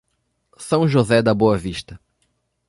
[0.57, 2.01] São José da Boa Vista